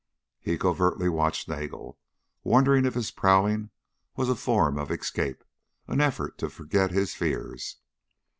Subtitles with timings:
[0.39, 1.99] He covertly watched Nagel,
[2.43, 3.69] wondering if his prowling
[4.15, 5.43] was a form of escape,
[5.87, 7.77] an effort to forget his fears.